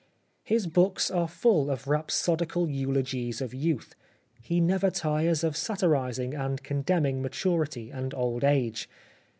[0.41, 3.93] His books are full of rhapsodical eulogies of youth;
[4.41, 8.89] he never tires of satirising and condemning maturity and old age.